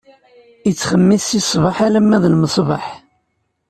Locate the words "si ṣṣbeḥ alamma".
1.27-2.17